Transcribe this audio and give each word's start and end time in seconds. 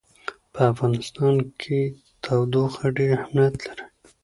په 0.53 0.59
افغانستان 0.73 1.35
کې 1.61 1.79
تودوخه 2.23 2.85
ډېر 2.97 3.09
اهمیت 3.23 3.55
لري. 3.65 3.85